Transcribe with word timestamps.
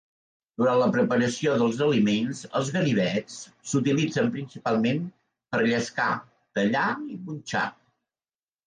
Durant 0.59 0.77
la 0.83 0.93
preparació 0.93 1.53
dels 1.63 1.77
aliments, 1.87 2.41
els 2.61 2.73
ganivets 2.77 3.37
s'utilitzen 3.73 4.33
principalment 4.39 5.07
per 5.53 5.63
llescar, 5.71 6.13
tallar 6.61 6.89
i 7.19 7.25
punxar. 7.31 7.67